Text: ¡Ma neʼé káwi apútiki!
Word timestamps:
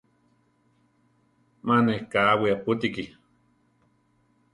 ¡Ma 1.65 1.75
neʼé 1.85 2.01
káwi 2.11 2.47
apútiki! 2.55 3.03